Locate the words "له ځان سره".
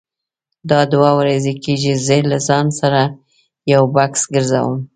2.31-3.01